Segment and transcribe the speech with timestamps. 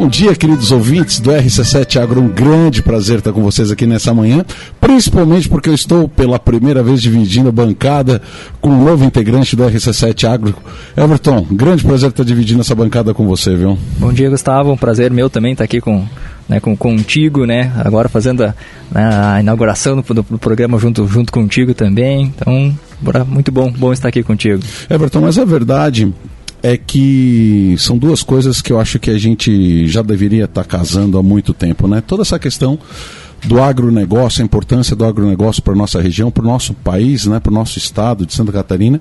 [0.00, 2.22] Bom dia, queridos ouvintes do RC7 Agro.
[2.22, 4.46] Um grande prazer estar com vocês aqui nessa manhã,
[4.80, 8.22] principalmente porque eu estou pela primeira vez dividindo a bancada
[8.62, 10.54] com um novo integrante do RC7 Agro.
[10.96, 13.76] Everton, grande prazer estar dividindo essa bancada com você, viu?
[13.98, 14.72] Bom dia, Gustavo.
[14.72, 16.02] Um prazer meu também estar aqui com,
[16.48, 17.70] né, com, contigo, né?
[17.84, 18.54] Agora fazendo a,
[18.90, 22.32] né, a inauguração do, do, do, programa junto, junto contigo também.
[22.34, 22.74] Então,
[23.26, 24.62] muito bom, bom estar aqui contigo.
[24.88, 26.10] Everton, mas a verdade
[26.62, 31.18] é que são duas coisas que eu acho que a gente já deveria estar casando
[31.18, 32.02] há muito tempo, né?
[32.06, 32.78] Toda essa questão
[33.44, 37.40] do agronegócio, a importância do agronegócio para a nossa região, para o nosso país, né,
[37.40, 39.00] para o nosso estado de Santa Catarina.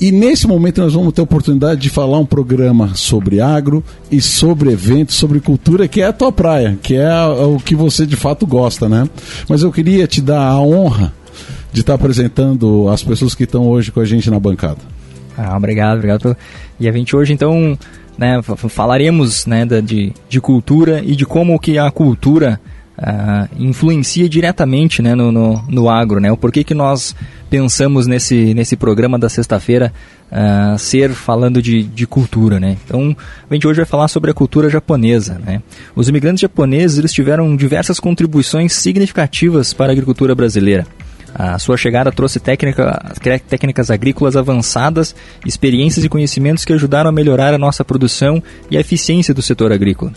[0.00, 4.20] E nesse momento nós vamos ter a oportunidade de falar um programa sobre agro e
[4.20, 8.16] sobre eventos, sobre cultura, que é a tua praia, que é o que você de
[8.16, 9.06] fato gosta, né?
[9.46, 11.12] Mas eu queria te dar a honra
[11.70, 14.78] de estar apresentando as pessoas que estão hoje com a gente na bancada.
[15.42, 16.36] Ah, obrigado, obrigado.
[16.78, 17.78] E a gente hoje, então,
[18.18, 22.60] né, falaremos né, de, de cultura e de como que a cultura
[22.98, 26.30] uh, influencia diretamente né, no, no, no, agro, né?
[26.30, 27.16] O porquê que nós
[27.48, 29.90] pensamos nesse, nesse programa da sexta-feira
[30.30, 32.76] uh, ser falando de, de cultura, né?
[32.84, 33.16] Então,
[33.48, 35.62] a gente hoje vai falar sobre a cultura japonesa, né?
[35.96, 40.86] Os imigrantes japoneses eles tiveram diversas contribuições significativas para a agricultura brasileira.
[41.34, 43.00] A sua chegada trouxe técnica,
[43.48, 45.14] técnicas agrícolas avançadas,
[45.46, 49.72] experiências e conhecimentos que ajudaram a melhorar a nossa produção e a eficiência do setor
[49.72, 50.12] agrícola.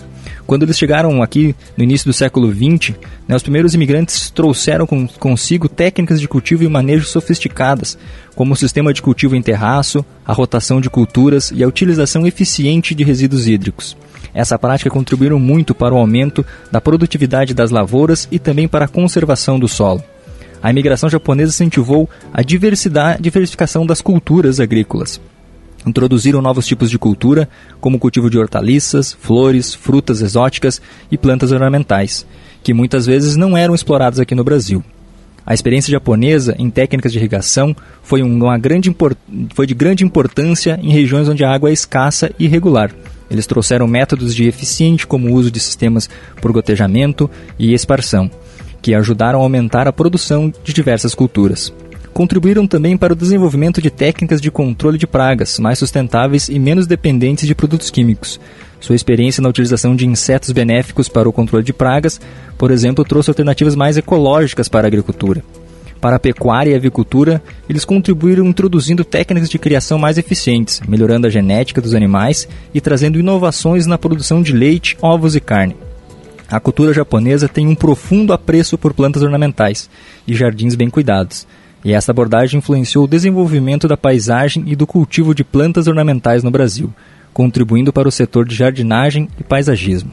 [0.46, 2.96] Quando eles chegaram aqui no início do século XX,
[3.28, 7.98] né, os primeiros imigrantes trouxeram com, consigo técnicas de cultivo e manejo sofisticadas,
[8.36, 12.96] como o sistema de cultivo em terraço, a rotação de culturas e a utilização eficiente
[12.96, 13.96] de resíduos hídricos.
[14.34, 18.88] Essa prática contribuíram muito para o aumento da produtividade das lavouras e também para a
[18.88, 20.04] conservação do solo
[20.64, 25.20] a imigração japonesa incentivou a diversidade, diversificação das culturas agrícolas.
[25.86, 27.50] Introduziram novos tipos de cultura,
[27.82, 32.26] como o cultivo de hortaliças, flores, frutas exóticas e plantas ornamentais,
[32.64, 34.82] que muitas vezes não eram exploradas aqui no Brasil.
[35.46, 38.96] A experiência japonesa em técnicas de irrigação foi, uma grande
[39.54, 42.90] foi de grande importância em regiões onde a água é escassa e irregular.
[43.30, 46.10] Eles trouxeram métodos de eficiente como o uso de sistemas
[46.42, 47.30] por gotejamento
[47.60, 48.32] e esparção,
[48.84, 51.74] que ajudaram a aumentar a produção de diversas culturas.
[52.14, 56.86] Contribuíram também para o desenvolvimento de técnicas de controle de pragas mais sustentáveis e menos
[56.86, 58.40] dependentes de produtos químicos.
[58.80, 62.20] Sua experiência na utilização de insetos benéficos para o controle de pragas,
[62.58, 65.42] por exemplo, trouxe alternativas mais ecológicas para a agricultura.
[66.02, 71.30] Para a pecuária e avicultura, eles contribuíram introduzindo técnicas de criação mais eficientes, melhorando a
[71.30, 75.78] genética dos animais e trazendo inovações na produção de leite, ovos e carne.
[76.54, 79.90] A cultura japonesa tem um profundo apreço por plantas ornamentais
[80.28, 81.48] e jardins bem cuidados,
[81.84, 86.52] e essa abordagem influenciou o desenvolvimento da paisagem e do cultivo de plantas ornamentais no
[86.52, 86.94] Brasil,
[87.34, 90.12] contribuindo para o setor de jardinagem e paisagismo.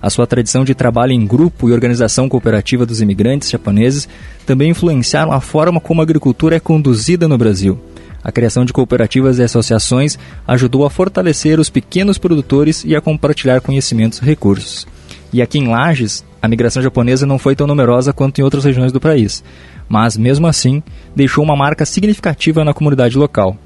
[0.00, 4.08] A sua tradição de trabalho em grupo e organização cooperativa dos imigrantes japoneses
[4.46, 7.76] também influenciaram a forma como a agricultura é conduzida no Brasil.
[8.22, 13.60] A criação de cooperativas e associações ajudou a fortalecer os pequenos produtores e a compartilhar
[13.60, 14.86] conhecimentos e recursos.
[15.32, 18.92] E aqui em Lages, a migração japonesa não foi tão numerosa quanto em outras regiões
[18.92, 19.44] do país,
[19.88, 20.82] mas mesmo assim
[21.14, 23.56] deixou uma marca significativa na comunidade local.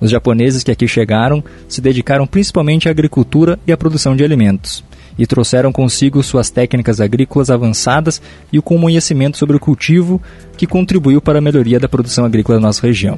[0.00, 4.82] Os japoneses que aqui chegaram se dedicaram principalmente à agricultura e à produção de alimentos,
[5.16, 8.20] e trouxeram consigo suas técnicas agrícolas avançadas
[8.52, 10.20] e o conhecimento sobre o cultivo
[10.56, 13.16] que contribuiu para a melhoria da produção agrícola da nossa região.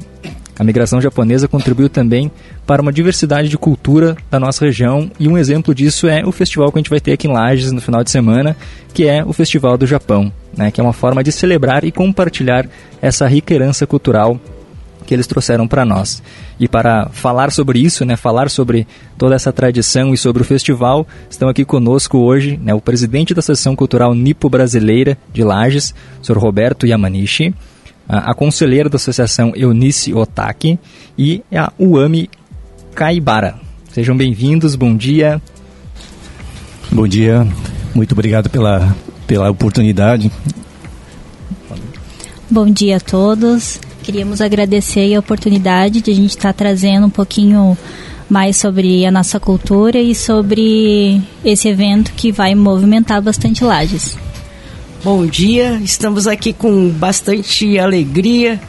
[0.57, 2.31] A migração japonesa contribuiu também
[2.65, 6.71] para uma diversidade de cultura da nossa região e um exemplo disso é o festival
[6.71, 8.55] que a gente vai ter aqui em Lages no final de semana,
[8.93, 12.65] que é o Festival do Japão, né, que é uma forma de celebrar e compartilhar
[13.01, 14.39] essa rica herança cultural
[15.05, 16.23] que eles trouxeram para nós.
[16.59, 21.05] E para falar sobre isso, né, falar sobre toda essa tradição e sobre o festival,
[21.29, 26.37] estão aqui conosco hoje né, o presidente da Associação Cultural Nipo Brasileira de Lages, Sr.
[26.37, 27.53] Roberto Yamanishi,
[28.07, 30.79] a, conselheira da associação Eunice Otaki
[31.17, 32.29] e a Uami
[32.93, 33.55] Kaibara.
[33.91, 35.41] Sejam bem-vindos, bom dia.
[36.91, 37.47] Bom dia,
[37.93, 38.95] muito obrigado pela,
[39.25, 40.31] pela oportunidade.
[42.49, 43.79] Bom dia a todos.
[44.03, 47.75] Queríamos agradecer a oportunidade de a gente estar trazendo um pouquinho
[48.29, 54.17] mais sobre a nossa cultura e sobre esse evento que vai movimentar bastante Lages.
[55.05, 58.59] Bom dia, estamos aqui com bastante alegria,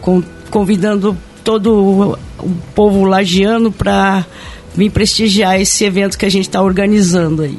[0.00, 4.26] com, convidando todo o povo lagiano para
[4.74, 7.56] vir prestigiar esse evento que a gente está organizando aí.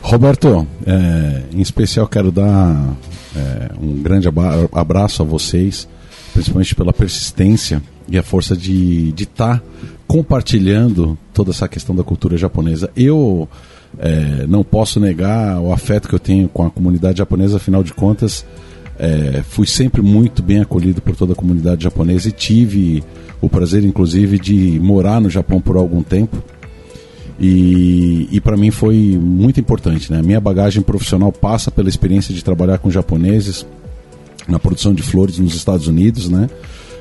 [0.00, 2.94] Roberto, é, em especial quero dar
[3.34, 4.28] é, um grande
[4.70, 5.88] abraço a vocês,
[6.32, 9.62] principalmente pela persistência e a força de estar tá
[10.06, 12.92] compartilhando toda essa questão da cultura japonesa.
[12.94, 13.48] Eu
[13.98, 17.92] É, não posso negar o afeto que eu tenho com a comunidade japonesa, afinal de
[17.92, 18.44] contas,
[18.98, 23.02] é, fui sempre muito bem acolhido por toda a comunidade japonesa e tive
[23.40, 26.42] o prazer, inclusive, de morar no Japão por algum tempo.
[27.40, 30.12] E, e para mim foi muito importante.
[30.12, 30.20] Né?
[30.20, 33.66] Minha bagagem profissional passa pela experiência de trabalhar com japoneses
[34.46, 36.50] na produção de flores nos Estados Unidos, né?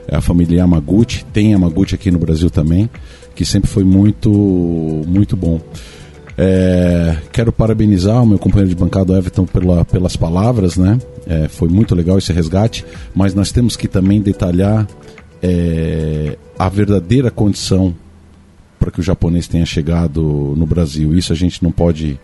[0.07, 2.89] É a família Yamaguchi, tem Yamaguchi aqui no Brasil também,
[3.35, 4.29] que sempre foi muito,
[5.07, 5.59] muito bom.
[6.41, 10.97] É, quero parabenizar o meu companheiro de bancada Everton pela, pelas palavras, né?
[11.27, 14.87] É, foi muito legal esse resgate, mas nós temos que também detalhar
[15.43, 17.93] é, a verdadeira condição
[18.79, 21.13] para que o japonês tenha chegado no Brasil.
[21.13, 22.17] Isso a gente não pode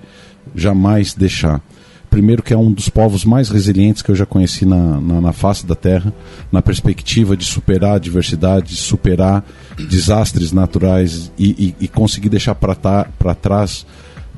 [0.55, 1.61] jamais deixar.
[2.09, 5.33] Primeiro que é um dos povos mais resilientes que eu já conheci na, na, na
[5.33, 6.13] face da Terra,
[6.51, 9.43] na perspectiva de superar a adversidade, de superar
[9.89, 13.85] desastres naturais e, e, e conseguir deixar para trás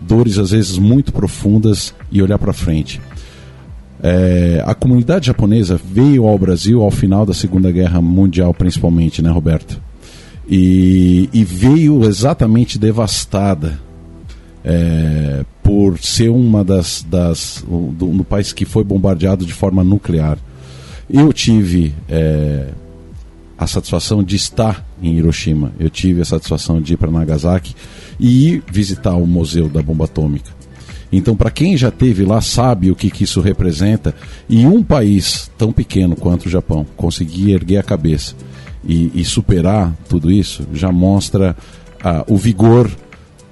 [0.02, 3.02] dores às vezes muito profundas e olhar para frente.
[4.02, 9.30] É, a comunidade japonesa veio ao Brasil ao final da Segunda Guerra Mundial, principalmente, né,
[9.30, 9.82] Roberto?
[10.48, 13.80] E, e veio exatamente devastada
[14.70, 20.38] é, por ser uma das, das do, no país que foi bombardeado de forma nuclear.
[21.10, 22.68] Eu tive é,
[23.58, 25.72] a satisfação de estar em Hiroshima.
[25.80, 27.74] Eu tive a satisfação de ir para Nagasaki
[28.20, 30.52] e ir visitar o Museu da Bomba Atômica.
[31.10, 34.14] Então, para quem já teve lá, sabe o que, que isso representa.
[34.50, 38.36] E um país tão pequeno quanto o Japão conseguir erguer a cabeça
[38.86, 41.56] e, e superar tudo isso já mostra
[42.04, 42.92] ah, o vigor,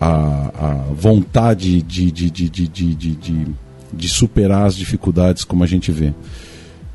[0.05, 3.47] a, a vontade de, de, de, de, de, de,
[3.91, 6.13] de superar as dificuldades, como a gente vê.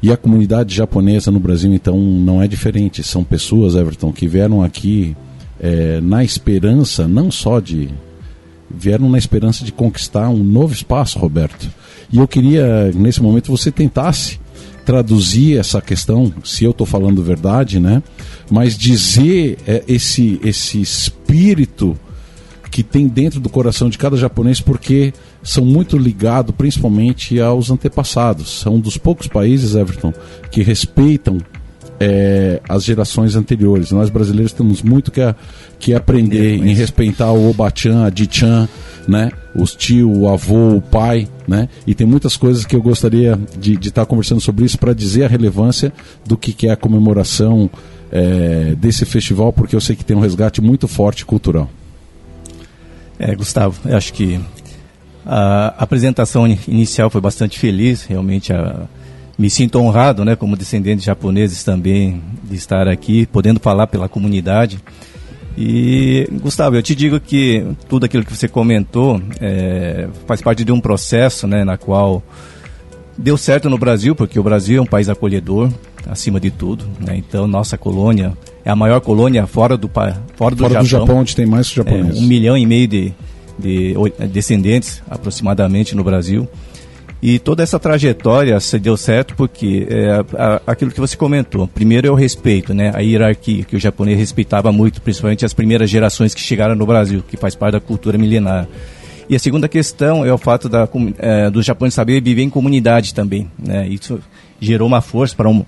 [0.03, 3.03] E a comunidade japonesa no Brasil, então, não é diferente.
[3.03, 5.17] São pessoas, Everton, que vieram aqui
[5.59, 7.91] é, na esperança não só de.
[8.71, 11.69] vieram na esperança de conquistar um novo espaço, Roberto.
[12.13, 14.41] E eu queria, nesse momento, você tentasse
[14.87, 18.03] traduzir essa questão, se eu estou falando verdade, né?
[18.51, 21.97] Mas dizer é, esse, esse espírito
[22.71, 25.13] que tem dentro do coração de cada japonês, porque
[25.43, 28.61] são muito ligados principalmente aos antepassados.
[28.61, 30.13] São um dos poucos países, Everton,
[30.51, 31.39] que respeitam
[31.99, 33.91] é, as gerações anteriores.
[33.91, 35.35] Nós brasileiros temos muito que, a,
[35.79, 38.69] que aprender em respeitar o Obachan, a Dichan,
[39.07, 39.31] né?
[39.55, 41.69] os tio, o avô, o pai, né?
[41.87, 45.25] E tem muitas coisas que eu gostaria de estar tá conversando sobre isso para dizer
[45.25, 45.93] a relevância
[46.25, 47.69] do que, que é a comemoração
[48.13, 51.69] é, desse festival, porque eu sei que tem um resgate muito forte cultural.
[53.23, 54.41] É, Gustavo, eu acho que
[55.27, 58.89] a apresentação inicial foi bastante feliz, realmente a,
[59.39, 64.09] me sinto honrado, né, como descendente de japoneses também, de estar aqui, podendo falar pela
[64.09, 64.83] comunidade.
[65.55, 70.73] E, Gustavo, eu te digo que tudo aquilo que você comentou é, faz parte de
[70.73, 72.23] um processo, né, na qual
[73.17, 75.71] deu certo no Brasil, porque o Brasil é um país acolhedor,
[76.09, 76.85] acima de tudo.
[77.01, 77.17] Né?
[77.17, 80.83] Então, nossa colônia é a maior colônia fora do, fora do fora Japão.
[80.83, 82.17] do Japão, onde tem mais japoneses.
[82.17, 83.13] É, um milhão e meio de,
[83.59, 83.95] de
[84.29, 86.49] descendentes, aproximadamente, no Brasil.
[87.23, 91.69] E toda essa trajetória se deu certo porque é, a, aquilo que você comentou.
[91.69, 92.93] Primeiro é o respeito, né?
[92.95, 97.23] A hierarquia, que o japonês respeitava muito, principalmente as primeiras gerações que chegaram no Brasil,
[97.29, 98.67] que faz parte da cultura milenar.
[99.31, 100.89] E a segunda questão é o fato da,
[101.19, 103.87] é, do japonês saber viver em comunidade também, né?
[103.87, 104.19] Isso
[104.61, 105.65] gerou uma força para um...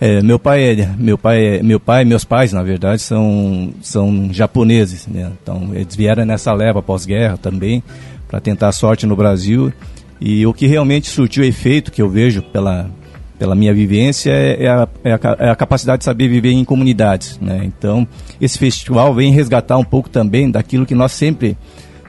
[0.00, 5.08] É, meu pai, é, meu pai, meu pai, meus pais, na verdade, são são japoneses,
[5.08, 5.32] né?
[5.42, 7.82] Então eles vieram nessa leva pós-guerra também
[8.28, 9.72] para tentar a sorte no Brasil
[10.20, 12.88] e o que realmente surtiu efeito, que eu vejo pela,
[13.36, 16.64] pela minha vivência, é, é, a, é, a, é a, capacidade de saber viver em
[16.64, 17.36] comunidades.
[17.40, 17.62] Né?
[17.64, 18.06] Então,
[18.40, 21.56] esse festival vem resgatar um pouco também daquilo que nós sempre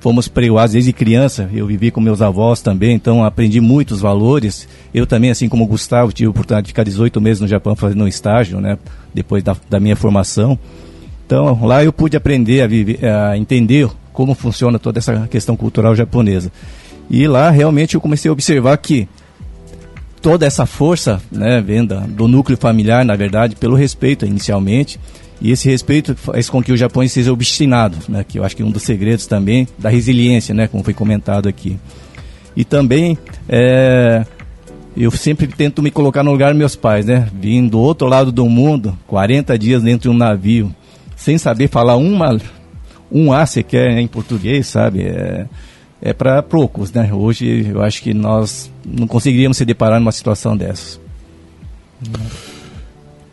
[0.04, 1.50] fomos preoados desde criança.
[1.54, 4.68] Eu vivi com meus avós também, então aprendi muitos valores.
[4.94, 7.74] Eu também, assim como o Gustavo, tive a oportunidade de ficar 18 meses no Japão
[7.74, 8.78] fazendo um estágio, né?
[9.14, 10.60] depois da, da minha formação.
[11.26, 15.96] Então, lá eu pude aprender a, viver, a entender como funciona toda essa questão cultural
[15.96, 16.52] japonesa.
[17.10, 19.08] E lá realmente eu comecei a observar que
[20.22, 25.00] toda essa força, né, venda do núcleo familiar, na verdade, pelo respeito inicialmente,
[25.44, 28.64] e esse respeito faz com que o Japão seja obstinado, né, que eu acho que
[28.64, 31.78] é um dos segredos também da resiliência, né, como foi comentado aqui.
[32.56, 33.18] E também
[33.50, 34.26] é,
[34.96, 38.32] eu sempre tento me colocar no lugar dos meus pais, né, vindo do outro lado
[38.32, 40.74] do mundo, 40 dias dentro de um navio,
[41.18, 42.40] sem saber falar uma
[43.12, 45.04] um A sequer em português, sabe?
[45.04, 45.46] É,
[46.02, 47.14] é para poucos, né?
[47.14, 51.00] Hoje eu acho que nós não conseguiríamos se deparar numa situação dessas.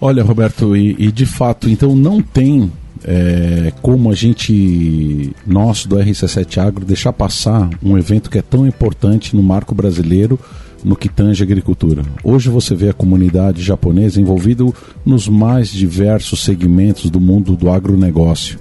[0.00, 2.72] Olha, Roberto, e, e de fato, então não tem
[3.04, 8.66] é, como a gente, nós do RC7 Agro, deixar passar um evento que é tão
[8.66, 10.38] importante no marco brasileiro
[10.82, 12.02] no que tange agricultura.
[12.24, 14.64] Hoje você vê a comunidade japonesa envolvida
[15.04, 18.58] nos mais diversos segmentos do mundo do agronegócio.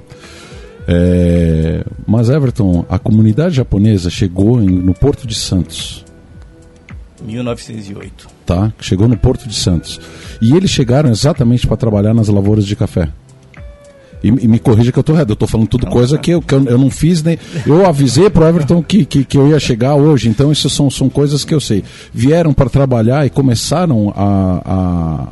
[0.86, 6.03] É, mas Everton, a comunidade japonesa chegou em, no Porto de Santos.
[7.21, 8.27] 1908.
[8.45, 8.73] Tá?
[8.79, 9.99] Chegou no Porto de Santos.
[10.41, 13.09] E eles chegaram exatamente para trabalhar nas lavouras de café.
[14.23, 16.41] E, e, me corrija que eu estou errado, eu estou falando tudo coisa que, eu,
[16.41, 17.38] que eu, eu, não fiz nem.
[17.65, 20.89] Eu avisei para o Everton que, que, que, eu ia chegar hoje, então isso são,
[20.89, 21.85] são coisas que eu sei.
[22.13, 25.29] Vieram para trabalhar e começaram a,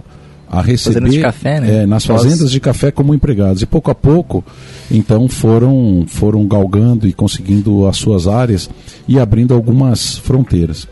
[0.49, 1.83] a, receber café, né?
[1.83, 3.61] é, nas fazendas de café como empregados.
[3.61, 4.43] E pouco a pouco,
[4.89, 8.69] então, foram, foram galgando e conseguindo as suas áreas
[9.07, 10.87] e abrindo algumas fronteiras.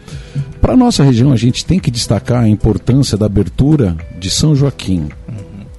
[0.59, 4.55] Para a nossa região, a gente tem que destacar a importância da abertura de São
[4.55, 5.07] Joaquim.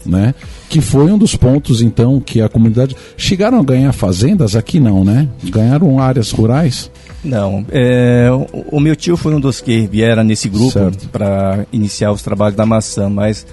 [0.05, 0.37] Né?
[0.69, 5.05] que foi um dos pontos então que a comunidade chegaram a ganhar fazendas aqui não,
[5.05, 5.29] né?
[5.45, 6.91] Ganharam áreas rurais?
[7.27, 10.79] Não, é, o, o, meu tio foi um dos que vieram nesse grupo
[11.11, 13.47] para iniciar os trabalhos da maçã, mas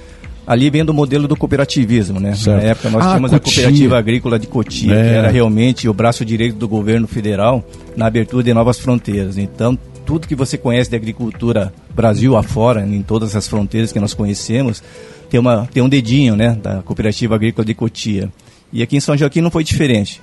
[0.46, 2.36] ali vem do modelo do cooperativismo, né?
[2.36, 2.62] Certo.
[2.62, 3.38] Na época nós ah, tínhamos Cotia.
[3.38, 5.04] a cooperativa agrícola de Cotia, é.
[5.04, 7.64] que era realmente o braço direito do governo federal
[7.96, 9.38] na abertura de novas fronteiras.
[9.38, 14.14] Então tudo que você conhece de agricultura Brasil afora, em todas as fronteiras que nós
[14.14, 14.84] conhecemos,
[15.30, 18.30] tem, uma, tem um dedinho né, da Cooperativa Agrícola de Cotia.
[18.72, 20.22] E aqui em São Joaquim não foi diferente.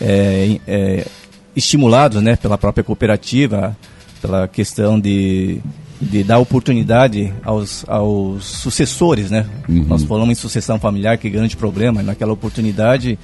[0.00, 1.06] É, é,
[1.54, 3.76] estimulados né, pela própria cooperativa,
[4.20, 5.60] pela questão de,
[6.00, 9.30] de dar oportunidade aos, aos sucessores.
[9.30, 9.46] Né?
[9.68, 9.84] Uhum.
[9.84, 12.02] Nós falamos em sucessão familiar, que é grande problema.
[12.02, 13.18] Naquela oportunidade,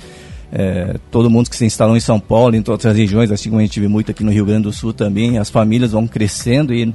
[0.52, 3.64] é, todo mundo que se instalou em São Paulo, em outras regiões, assim como a
[3.64, 6.92] gente vê muito aqui no Rio Grande do Sul também, as famílias vão crescendo e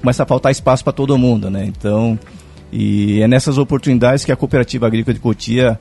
[0.00, 1.64] começa a faltar espaço para todo mundo, né?
[1.66, 2.18] Então,
[2.72, 5.78] e é nessas oportunidades que a Cooperativa Agrícola de Cotia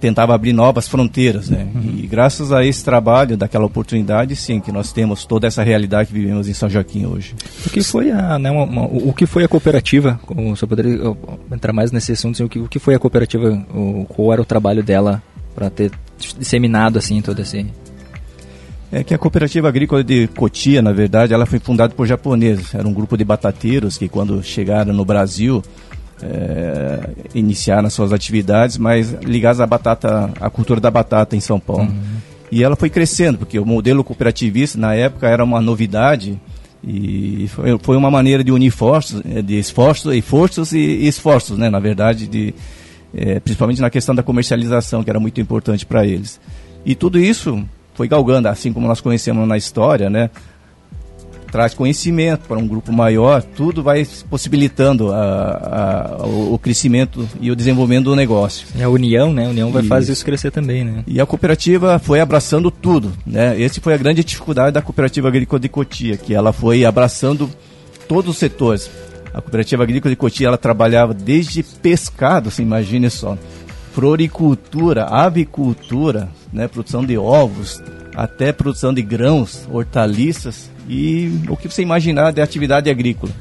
[0.00, 1.66] tentava abrir novas fronteiras, né?
[1.74, 1.94] Uhum.
[1.98, 6.14] E graças a esse trabalho, daquela oportunidade, sim, que nós temos toda essa realidade que
[6.14, 7.34] vivemos em São Joaquim hoje.
[7.64, 10.20] O que foi a, né, uma, uma, o que foi a cooperativa?
[10.56, 10.98] Se eu poderia
[11.50, 13.50] entrar mais nesse assunto, assim, o, que, o que foi a cooperativa?
[13.74, 15.22] O, qual era o trabalho dela
[15.54, 15.90] para ter
[16.38, 17.66] disseminado assim todo esse
[18.92, 22.72] é que a cooperativa agrícola de Cotia, na verdade, ela foi fundada por japoneses.
[22.74, 25.62] Era um grupo de batateiros que, quando chegaram no Brasil,
[26.22, 31.84] é, iniciaram suas atividades, mas ligadas à batata, à cultura da batata em São Paulo.
[31.84, 32.16] Uhum.
[32.50, 36.40] E ela foi crescendo, porque o modelo cooperativista na época era uma novidade
[36.84, 37.48] e
[37.82, 41.68] foi, uma maneira de unir forços, é, de esforços e forças e esforços, né?
[41.68, 42.54] Na verdade, de
[43.14, 46.40] é, principalmente na questão da comercialização, que era muito importante para eles.
[46.84, 50.30] E tudo isso foi galgando, assim como nós conhecemos na história, né?
[51.56, 57.56] Traz conhecimento para um grupo maior, tudo vai possibilitando a, a, o crescimento e o
[57.56, 58.66] desenvolvimento do negócio.
[58.76, 59.46] E a união, né?
[59.46, 61.02] A união vai fazer isso crescer também, né?
[61.06, 63.58] E a cooperativa foi abraçando tudo, né?
[63.58, 67.48] Esse foi a grande dificuldade da cooperativa agrícola de Cotia, que ela foi abraçando
[68.06, 68.90] todos os setores
[69.32, 73.36] a cooperativa agrícola de Cotia ela trabalhava desde pescado, se imagine só,
[73.92, 77.82] floricultura, avicultura, né, produção de ovos,
[78.16, 83.32] até produção de grãos, hortaliças e o que você imaginar de atividade agrícola.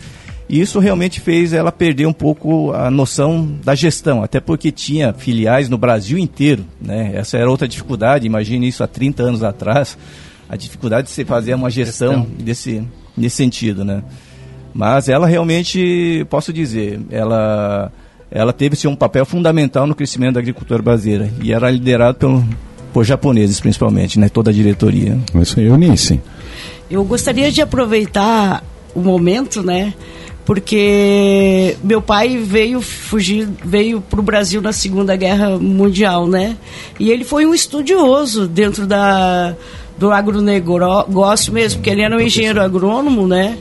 [0.47, 5.13] E isso realmente fez ela perder um pouco a noção da gestão, até porque tinha
[5.13, 6.63] filiais no Brasil inteiro.
[6.79, 7.13] Né?
[7.15, 9.97] Essa era outra dificuldade, imagine isso há 30 anos atrás,
[10.47, 12.37] a dificuldade de se fazer uma gestão, gestão.
[12.37, 12.83] Desse,
[13.17, 13.83] nesse sentido.
[13.83, 14.03] Né?
[14.71, 17.91] Mas ela realmente, posso dizer, ela,
[18.29, 22.45] ela teve sim, um papel fundamental no crescimento da agricultura brasileira e era liderado pelo,
[22.95, 25.19] por japoneses principalmente, né, toda a diretoria.
[25.41, 26.21] Isso aí, Eunice.
[26.89, 28.63] Eu gostaria de aproveitar
[28.95, 29.93] o momento, né,
[30.45, 36.55] porque meu pai veio fugir, veio para o Brasil na Segunda Guerra Mundial, né?
[36.97, 39.53] E ele foi um estudioso dentro da,
[39.97, 43.57] do agronegócio mesmo, porque ele era um engenheiro agrônomo, né?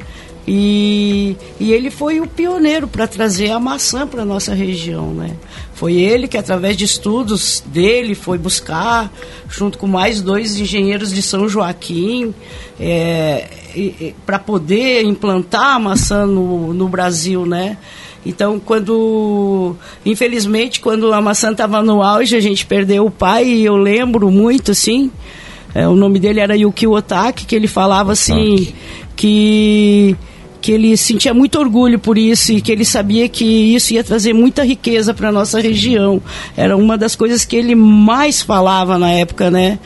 [0.46, 5.30] E, e ele foi o pioneiro para trazer a maçã para a nossa região, né?
[5.74, 9.12] Foi ele que, através de estudos dele, foi buscar,
[9.48, 12.32] junto com mais dois engenheiros de São Joaquim,
[12.78, 13.48] é,
[14.24, 17.76] para poder implantar a maçã no, no Brasil, né?
[18.24, 19.74] Então, quando,
[20.06, 24.30] infelizmente, quando a maçã estava no auge, a gente perdeu o pai, e eu lembro
[24.30, 25.10] muito, assim,
[25.74, 28.72] é, o nome dele era Yukio Otaki, que ele falava assim,
[29.16, 30.16] que
[30.64, 34.32] que ele sentia muito orgulho por isso e que ele sabia que isso ia trazer
[34.32, 36.22] muita riqueza para nossa região.
[36.56, 39.78] Era uma das coisas que ele mais falava na época, né?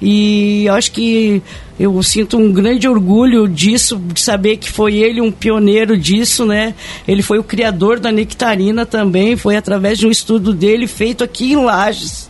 [0.00, 1.40] E acho que
[1.80, 6.74] eu sinto um grande orgulho disso, de saber que foi ele um pioneiro disso, né?
[7.08, 11.52] Ele foi o criador da nectarina também, foi através de um estudo dele feito aqui
[11.52, 12.28] em Lages,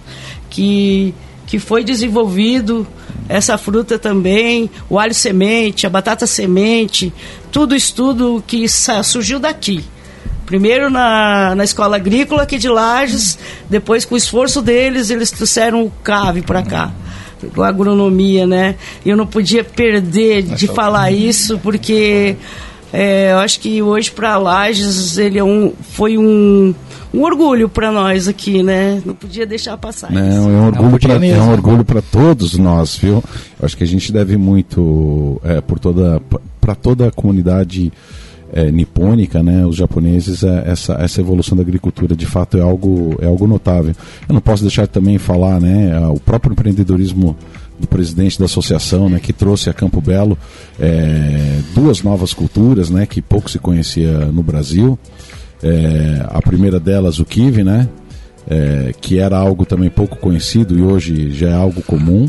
[0.49, 1.13] que
[1.47, 2.87] que foi desenvolvido
[3.29, 7.13] essa fruta também, o alho semente, a batata semente,
[7.51, 9.85] tudo estudo que surgiu daqui.
[10.45, 13.39] Primeiro na, na escola agrícola aqui de Lages,
[13.69, 16.93] depois com o esforço deles, eles trouxeram o CAVE para cá
[17.55, 18.77] com a agronomia, né?
[19.05, 22.37] Eu não podia perder de falar isso, porque
[22.93, 26.75] é, eu acho que hoje para Lages ele é um, foi um,
[27.17, 29.01] um orgulho para nós aqui, né?
[29.05, 30.39] Não podia deixar passar Não, isso.
[30.39, 33.25] É um orgulho para é um orgulho para todos nós, viu?
[33.59, 36.21] Eu acho que a gente deve muito é, por toda
[36.61, 37.93] para toda a comunidade
[38.53, 43.17] é, nipônica, né, os japoneses, é, essa, essa evolução da agricultura de fato é algo,
[43.21, 43.95] é algo notável.
[44.29, 47.37] Eu não posso deixar de também falar, né, o próprio empreendedorismo
[47.79, 50.37] do presidente da associação, né, que trouxe a Campo Belo
[50.79, 54.99] é, duas novas culturas, né, que pouco se conhecia no Brasil.
[55.63, 57.89] É, a primeira delas, o kiwi, né,
[58.49, 62.29] é, que era algo também pouco conhecido e hoje já é algo comum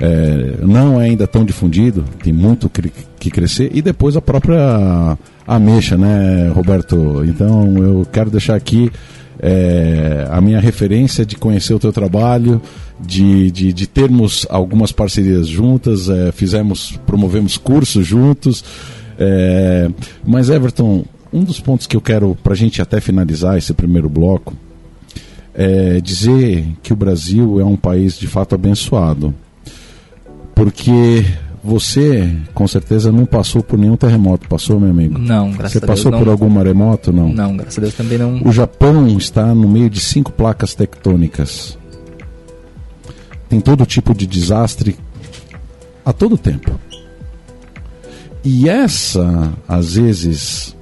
[0.00, 2.70] é, não é ainda tão difundido, tem muito
[3.18, 7.24] que crescer, e depois a própria ameixa, né, Roberto?
[7.24, 8.90] Então eu quero deixar aqui
[9.38, 12.60] é, a minha referência de conhecer o teu trabalho,
[13.00, 18.64] de, de, de termos algumas parcerias juntas, é, fizemos, promovemos cursos juntos.
[19.16, 19.88] É,
[20.26, 21.04] mas Everton,
[21.34, 24.54] um dos pontos que eu quero, para a gente até finalizar esse primeiro bloco,
[25.52, 29.34] é dizer que o Brasil é um país de fato abençoado
[30.54, 31.24] porque
[31.62, 35.18] você, com certeza, não passou por nenhum terremoto, passou, meu amigo?
[35.18, 36.00] Não, graças Você a Deus.
[36.00, 37.30] Você passou por algum maremoto, não?
[37.30, 38.40] Não, graças a Deus também não.
[38.44, 41.76] O Japão está no meio de cinco placas tectônicas.
[43.48, 44.96] Tem todo tipo de desastre
[46.04, 46.78] a todo tempo.
[48.44, 50.73] E essa, às vezes,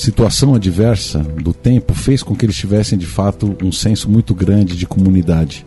[0.00, 4.76] situação adversa do tempo fez com que eles tivessem, de fato, um senso muito grande
[4.76, 5.66] de comunidade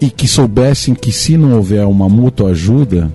[0.00, 3.10] e que soubessem que se não houver uma mútua ajuda,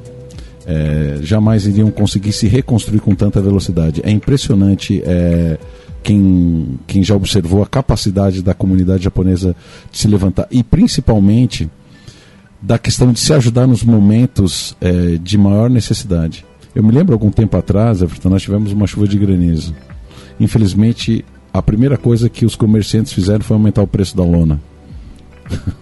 [0.65, 4.01] é, jamais iriam conseguir se reconstruir com tanta velocidade.
[4.03, 5.57] É impressionante é,
[6.01, 9.55] quem, quem já observou a capacidade da comunidade japonesa
[9.91, 11.69] de se levantar e principalmente
[12.61, 16.45] da questão de se ajudar nos momentos é, de maior necessidade.
[16.73, 19.75] Eu me lembro algum tempo atrás, Everton, nós tivemos uma chuva de granizo.
[20.39, 24.59] Infelizmente, a primeira coisa que os comerciantes fizeram foi aumentar o preço da lona.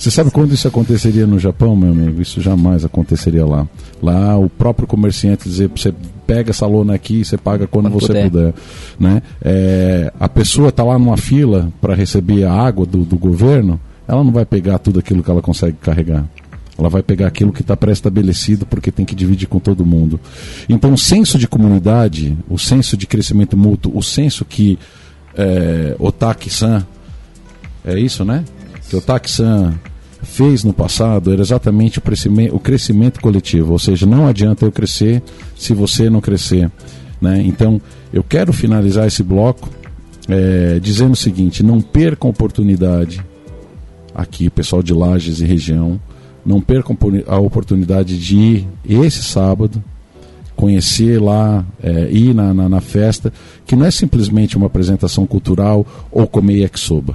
[0.00, 2.22] Você sabe quando isso aconteceria no Japão, meu amigo?
[2.22, 3.68] Isso jamais aconteceria lá.
[4.02, 5.92] Lá o próprio comerciante dizer você
[6.26, 8.30] pega essa lona aqui, você paga quando, quando você puder.
[8.30, 8.54] puder
[8.98, 9.20] né?
[9.42, 14.24] É, a pessoa está lá numa fila para receber a água do, do governo, ela
[14.24, 16.24] não vai pegar tudo aquilo que ela consegue carregar.
[16.80, 20.18] Ela vai pegar aquilo que está pré-estabelecido porque tem que dividir com todo mundo.
[20.68, 24.78] Então, o senso de comunidade, o senso de crescimento mútuo, o senso que
[25.36, 26.86] é, Otaki-san,
[27.84, 28.44] é isso, né?
[28.88, 29.74] Que Otaki-san
[30.22, 34.72] fez no passado era exatamente o crescimento, o crescimento coletivo, ou seja, não adianta eu
[34.72, 35.22] crescer
[35.56, 36.70] se você não crescer.
[37.20, 37.42] Né?
[37.44, 37.80] Então,
[38.12, 39.68] eu quero finalizar esse bloco
[40.28, 43.22] é, dizendo o seguinte: não percam oportunidade,
[44.14, 46.00] aqui, pessoal de Lages e região,
[46.50, 46.96] não percam
[47.28, 49.82] a oportunidade de ir esse sábado,
[50.56, 53.32] conhecer lá, é, ir na, na, na, festa,
[53.64, 57.14] que não é simplesmente uma apresentação cultural ou comer yakisoba.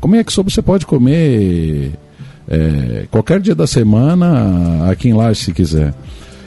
[0.00, 1.92] Comer yakisoba você pode comer
[2.48, 5.94] é, qualquer dia da semana, aqui em Lages, se quiser.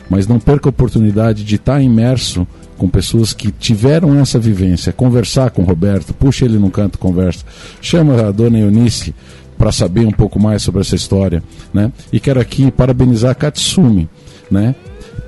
[0.09, 2.45] Mas não perca a oportunidade de estar imerso
[2.77, 7.45] com pessoas que tiveram essa vivência, conversar com o Roberto, puxa ele num canto, conversa,
[7.79, 9.13] chama a dona Eunice
[9.57, 11.91] para saber um pouco mais sobre essa história, né?
[12.11, 14.09] E quero aqui parabenizar a Katsumi,
[14.49, 14.75] né?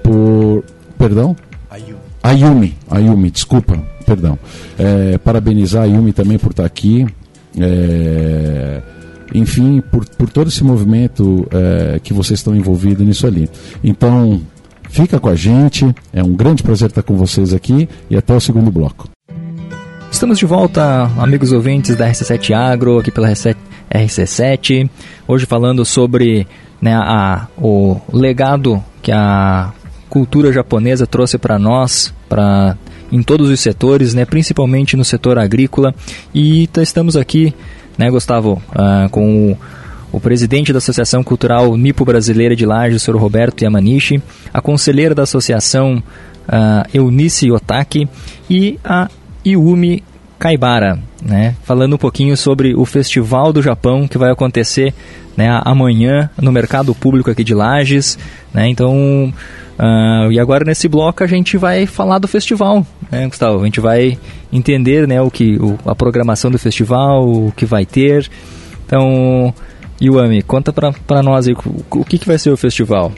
[0.03, 0.63] Por,
[0.97, 1.35] perdão?
[1.69, 1.97] Ayumi.
[2.21, 4.37] Ayumi, Ayumi, desculpa, perdão.
[4.77, 7.05] É, parabenizar a Ayumi também por estar aqui.
[7.57, 8.81] É,
[9.33, 13.49] enfim, por, por todo esse movimento é, que vocês estão envolvidos nisso ali.
[13.83, 14.41] Então,
[14.89, 18.39] fica com a gente, é um grande prazer estar com vocês aqui e até o
[18.39, 19.14] segundo bloco.
[20.15, 24.89] Estamos de volta, amigos ouvintes da RC7 Agro, aqui pela RC7,
[25.27, 26.47] hoje falando sobre
[26.81, 29.73] né, a, o legado que a
[30.09, 32.77] cultura japonesa trouxe para nós, para
[33.11, 35.93] em todos os setores, né, principalmente no setor agrícola,
[36.33, 37.53] e estamos aqui
[37.97, 39.57] né, Gustavo, uh, com o,
[40.13, 43.17] o, presidente da Associação Cultural Nipo Brasileira de Lages, o Sr.
[43.17, 44.23] Roberto Yamanishi,
[44.53, 46.01] a conselheira da Associação
[46.47, 48.07] uh, Eunice Otaki
[48.49, 49.09] e a
[49.45, 50.03] Iumi
[50.37, 54.93] Kaibara, né, falando um pouquinho sobre o Festival do Japão que vai acontecer
[55.35, 58.17] né, amanhã no mercado público aqui de Lages.
[58.53, 59.33] Né, então,
[59.77, 63.61] Uh, e agora nesse bloco a gente vai falar do festival, né, Gustavo?
[63.61, 64.17] A gente vai
[64.51, 68.29] entender né, o que, o, a programação do festival, o que vai ter.
[68.85, 69.53] Então,
[70.01, 73.11] Yuami, conta para nós aí o, o que, que vai ser o festival.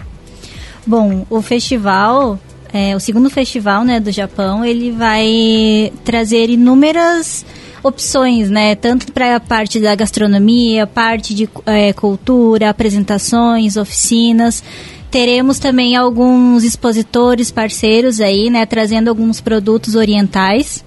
[0.86, 2.40] Bom, o festival,
[2.74, 7.46] é, o segundo festival né, do Japão, ele vai trazer inúmeras
[7.84, 8.76] opções, né?
[8.76, 14.64] Tanto para a parte da gastronomia, parte de é, cultura, apresentações, oficinas.
[15.10, 18.66] Teremos também alguns expositores parceiros aí, né?
[18.66, 20.84] Trazendo alguns produtos orientais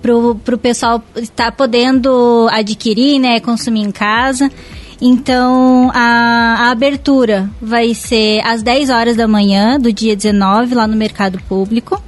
[0.00, 3.38] para o pessoal estar podendo adquirir, né?
[3.38, 4.50] Consumir em casa.
[5.04, 10.86] Então, a, a, abertura vai ser às 10 horas da manhã do dia 19, lá
[10.86, 12.00] no Mercado Público.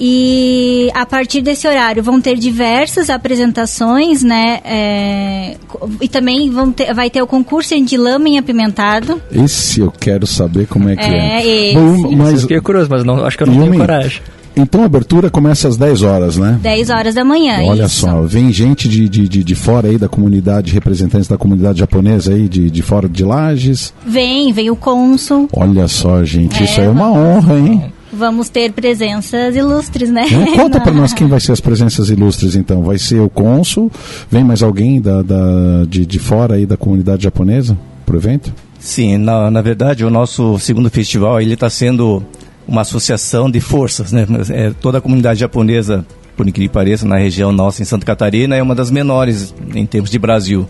[0.00, 4.60] E a partir desse horário vão ter diversas apresentações, né?
[4.64, 5.56] É,
[6.00, 9.20] e também vão ter, vai ter o concurso de lama apimentado.
[9.30, 11.42] Esse eu quero saber como é que é.
[11.42, 11.46] é.
[11.46, 11.74] Esse.
[11.74, 14.22] Bom, mas, eu fiquei curioso, mas não, acho que eu não tenho coragem.
[14.56, 16.58] Então a abertura começa às 10 horas, né?
[16.62, 17.58] 10 horas da manhã.
[17.64, 18.00] Olha isso.
[18.00, 22.32] só, vem gente de, de, de, de, fora aí da comunidade, representantes da comunidade japonesa
[22.32, 23.92] aí, de, de fora de Lages.
[24.06, 25.48] Vem, vem o cônsul.
[25.52, 27.92] Olha só, gente, é, isso aí é uma honra, hein?
[28.12, 30.24] Vamos ter presenças ilustres, né?
[30.26, 32.82] É, conta para nós quem vai ser as presenças ilustres, então.
[32.82, 33.90] Vai ser o cônsul?
[34.30, 38.54] Vem mais alguém da, da, de, de fora aí da comunidade japonesa pro evento?
[38.78, 42.22] Sim, na, na verdade, o nosso segundo festival ele está sendo
[42.66, 44.26] uma associação de forças, né?
[44.50, 46.04] É, toda a comunidade japonesa,
[46.36, 49.86] por incrível que pareça, na região nossa, em Santa Catarina, é uma das menores em
[49.86, 50.68] termos de Brasil.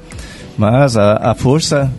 [0.57, 1.91] Mas a, a força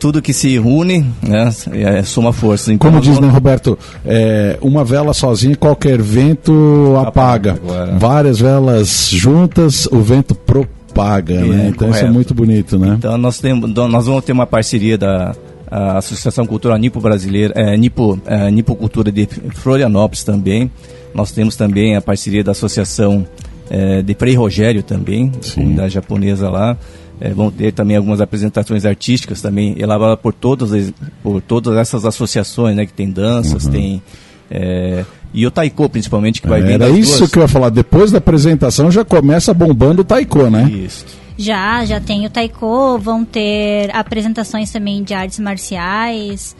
[0.00, 2.72] tudo que se une, né, é, soma força.
[2.72, 7.52] Então, Como diz, né, Roberto, é, uma vela sozinha, qualquer vento apaga.
[7.52, 7.98] apaga.
[7.98, 11.66] Várias velas juntas, o vento propaga, é, né?
[11.68, 11.96] Então correto.
[11.96, 12.94] isso é muito bonito, né?
[12.98, 15.34] Então nós, temos, nós vamos ter uma parceria da
[15.70, 20.70] a Associação Cultural Nipo Brasileira, é, Nipo, é, Nipo Cultura de Florianópolis também.
[21.14, 23.26] Nós temos também a parceria da Associação
[23.68, 25.30] é, de Frei Rogério também,
[25.76, 26.76] da japonesa lá.
[27.20, 32.74] É, vão ter também algumas apresentações artísticas também elaboradas por todas, por todas essas associações,
[32.74, 32.86] né?
[32.86, 33.70] Que tem danças, uhum.
[33.70, 34.02] tem...
[34.50, 37.30] É, e o taiko, principalmente, que vai vir Era isso duas.
[37.30, 37.68] que eu ia falar.
[37.68, 40.68] Depois da apresentação já começa bombando o taiko, né?
[40.68, 41.19] Isso.
[41.40, 46.54] Já, já tem o taiko, vão ter apresentações também de artes marciais.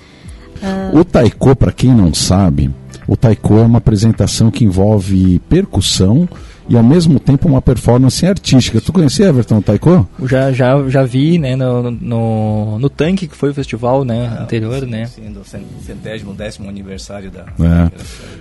[0.57, 0.99] Uh...
[1.01, 2.71] O taiko, para quem não sabe,
[3.07, 6.27] o taiko é uma apresentação que envolve percussão
[6.67, 8.81] e ao mesmo tempo uma performance artística.
[8.81, 10.09] Tu conhecia Everton o taiko?
[10.25, 14.45] Já, já, já vi, né, no, no, no Tanque, que foi o festival, né, ah,
[14.45, 15.05] anterior, sim, né?
[15.07, 15.43] Sim, do
[15.85, 17.41] centésimo, décimo aniversário da...
[17.41, 17.91] É.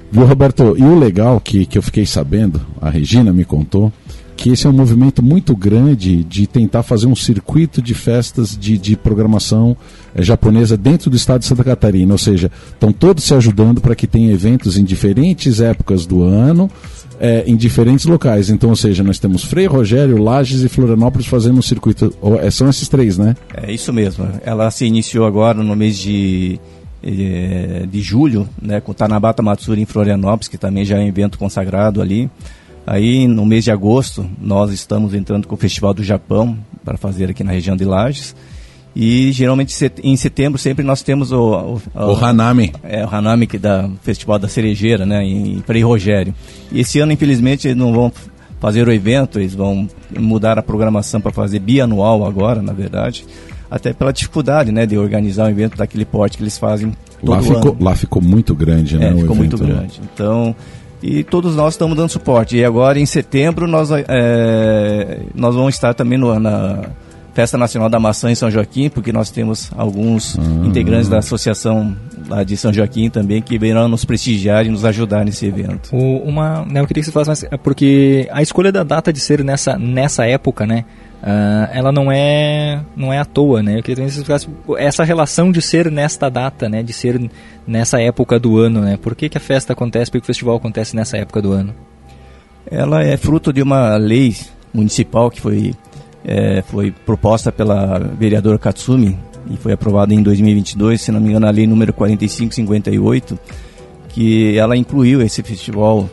[0.10, 0.74] Viu, Roberto?
[0.78, 3.92] E o legal que, que eu fiquei sabendo, a Regina me contou,
[4.40, 8.78] que esse é um movimento muito grande de tentar fazer um circuito de festas de,
[8.78, 9.76] de programação
[10.16, 12.14] é, japonesa dentro do estado de Santa Catarina.
[12.14, 16.72] Ou seja, estão todos se ajudando para que tenha eventos em diferentes épocas do ano,
[17.20, 18.50] é, em diferentes locais.
[18.50, 22.14] Então, ou seja, nós temos Frei Rogério, Lages e Florianópolis fazendo um circuito.
[22.42, 23.36] É, são esses três, né?
[23.54, 24.26] É isso mesmo.
[24.46, 26.58] Ela se iniciou agora no mês de
[27.02, 32.02] de julho, né, com Tanabata Matsuri em Florianópolis, que também já é um evento consagrado
[32.02, 32.30] ali.
[32.92, 37.30] Aí, no mês de agosto, nós estamos entrando com o Festival do Japão para fazer
[37.30, 38.36] aqui na região de Lages.
[38.96, 42.74] E geralmente em setembro sempre nós temos o, o, o, o Hanami.
[42.82, 46.34] É, o Hanami que da Festival da Cerejeira, né, em Frei Rogério.
[46.72, 48.12] E esse ano, infelizmente, eles não vão
[48.60, 53.24] fazer o evento, eles vão mudar a programação para fazer bianual agora, na verdade.
[53.70, 56.92] Até pela dificuldade, né, de organizar um evento daquele porte que eles fazem
[57.24, 57.78] todo lá ficou, ano.
[57.80, 59.10] Lá ficou muito grande, né?
[59.10, 59.74] É, ficou muito né?
[59.76, 60.02] grande.
[60.12, 60.56] Então,
[61.02, 62.58] e todos nós estamos dando suporte.
[62.58, 66.90] E agora, em setembro, nós, é, nós vamos estar também no, na
[67.34, 70.66] Festa Nacional da Maçã em São Joaquim, porque nós temos alguns uhum.
[70.66, 71.96] integrantes da associação
[72.28, 75.96] lá de São Joaquim também que virão nos prestigiar e nos ajudar nesse evento.
[75.96, 79.14] O, uma, né, eu queria que você falasse mais, é porque a escolha da data
[79.14, 80.84] de ser nessa, nessa época, né?
[81.22, 83.78] Uh, ela não é não é à toa, né?
[83.78, 86.82] Eu queria que você explicasse essa relação de ser nesta data, né?
[86.82, 87.30] De ser
[87.68, 88.98] nessa época do ano, né?
[88.98, 91.76] Por que, que a festa acontece, por que o festival acontece nessa época do ano?
[92.72, 94.36] Ela é fruto de uma lei
[94.74, 95.76] municipal que foi,
[96.24, 99.18] é, foi proposta pela vereadora Katsumi
[99.50, 103.38] e foi aprovada em 2022, se não me engano, a lei número 4558,
[104.10, 106.10] que ela incluiu esse festival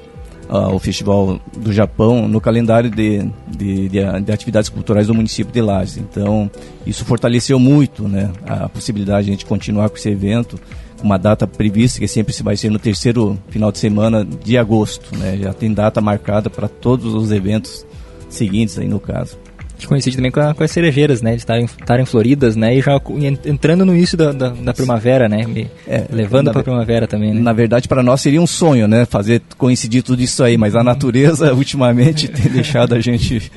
[0.49, 5.53] uh, o Festival do Japão no calendário de, de, de, de, atividades culturais do município
[5.53, 5.97] de Lages.
[5.97, 6.51] Então,
[6.87, 10.59] isso fortaleceu muito né, a possibilidade de a gente continuar com esse evento,
[11.03, 15.17] uma data prevista que sempre vai ser no terceiro final de semana de agosto.
[15.17, 17.87] Né, já tem data marcada para todos os eventos
[18.29, 19.46] seguintes aí no caso
[19.85, 21.35] coincide também com, a, com, as cerejeiras, né?
[21.35, 22.77] De estarem floridas, né?
[22.77, 23.01] E já
[23.45, 25.45] entrando no início da, da, da primavera, né?
[25.45, 27.41] Me, é, levando para a primavera também, né?
[27.41, 29.05] Na verdade, para nós seria um sonho, né?
[29.05, 33.51] Fazer coincidir tudo isso aí, mas a natureza, ultimamente, tem deixado a gente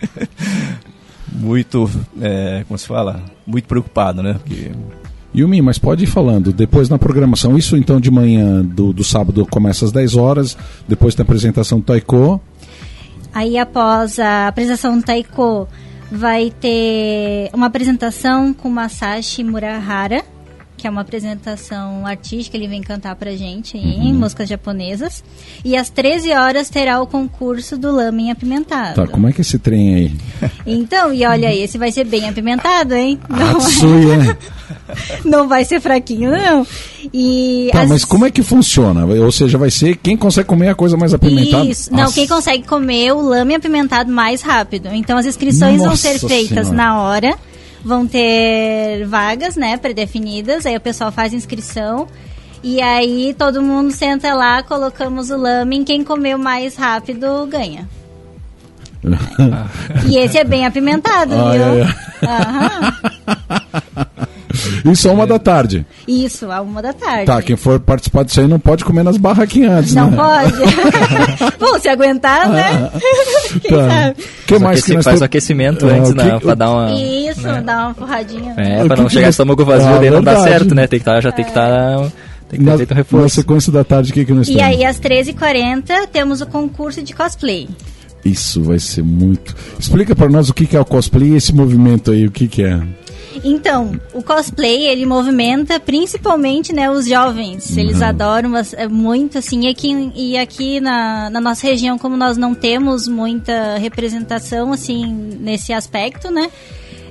[1.32, 4.34] muito, é, como se fala, muito preocupado, né?
[4.34, 4.71] Porque
[5.36, 9.45] Yumi, mas pode ir falando, depois na programação, isso então de manhã do, do sábado
[9.45, 12.41] começa às 10 horas, depois tem a apresentação do Taiko.
[13.34, 15.67] Aí após a apresentação do Taiko,
[16.12, 20.24] vai ter uma apresentação com Masashi Murahara,
[20.80, 24.20] que é uma apresentação artística, ele vem cantar pra gente em Uhum.
[24.20, 25.24] músicas japonesas.
[25.63, 28.96] E às 13 horas terá o concurso do lamen apimentado.
[28.96, 30.12] Tá, como é que é esse trem aí?
[30.65, 33.20] Então, e olha aí, esse vai ser bem apimentado, hein?
[33.28, 34.38] Não, Atsuya.
[35.26, 36.65] não vai ser fraquinho, não.
[37.13, 39.06] E Tá, as- mas como é que funciona?
[39.06, 41.65] Ou seja, vai ser quem consegue comer a coisa mais apimentada?
[41.65, 41.94] Isso.
[41.94, 44.89] Não, quem consegue comer o lame apimentado mais rápido.
[44.94, 46.74] Então as inscrições vão Nossa ser feitas Senhora.
[46.74, 47.38] na hora.
[47.84, 50.65] Vão ter vagas, né, predefinidas.
[50.65, 52.08] Aí o pessoal faz inscrição.
[52.62, 55.86] E aí todo mundo senta lá, colocamos o lame.
[55.86, 57.88] Quem comeu mais rápido ganha.
[60.10, 61.63] E esse é bem apimentado, Ah, viu?
[61.63, 62.98] é, Aham.
[64.86, 65.86] Isso é uma da tarde.
[66.08, 67.26] Isso, a uma da tarde.
[67.26, 70.18] Tá, quem for participar disso aí não pode comer nas barraquinhas antes, Não né?
[70.18, 71.56] pode?
[71.60, 72.89] Bom, se aguentar, né?
[73.62, 73.89] Quem Tá.
[73.89, 74.15] sabe?
[74.48, 76.39] que mais que nós faz o aquecimento Ah, antes, que- né?
[76.39, 76.92] Pra dar uma.
[76.94, 77.62] Isso, né?
[77.65, 78.54] dá uma porradinha.
[78.58, 80.88] É, pra que não que chegar nós- estômago vazio, Ah, daí não dá certo, né?
[80.88, 82.00] Tem que tá, já tem que estar.
[82.50, 83.36] tem que ter Na, feito um na reforço.
[83.36, 84.68] sequência da tarde, o que, que nós E temos?
[84.68, 87.68] aí, às 13h40, temos o concurso de cosplay.
[88.26, 89.56] Isso vai ser muito.
[89.80, 92.48] Explica pra nós o que, que é o cosplay e esse movimento aí, o que,
[92.48, 92.80] que é.
[93.43, 97.75] Então, o cosplay, ele movimenta principalmente, né, os jovens.
[97.78, 102.15] Eles adoram bas- é, muito, assim, e aqui, e aqui na, na nossa região, como
[102.17, 105.06] nós não temos muita representação, assim,
[105.39, 106.49] nesse aspecto, né,